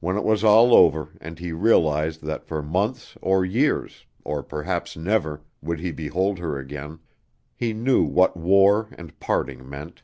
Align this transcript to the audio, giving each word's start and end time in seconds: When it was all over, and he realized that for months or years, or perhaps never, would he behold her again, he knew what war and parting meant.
When 0.00 0.16
it 0.16 0.24
was 0.24 0.42
all 0.42 0.74
over, 0.74 1.10
and 1.20 1.38
he 1.38 1.52
realized 1.52 2.22
that 2.22 2.46
for 2.46 2.62
months 2.62 3.14
or 3.20 3.44
years, 3.44 4.06
or 4.24 4.42
perhaps 4.42 4.96
never, 4.96 5.42
would 5.60 5.80
he 5.80 5.92
behold 5.92 6.38
her 6.38 6.58
again, 6.58 7.00
he 7.54 7.74
knew 7.74 8.04
what 8.04 8.38
war 8.38 8.88
and 8.96 9.20
parting 9.20 9.68
meant. 9.68 10.00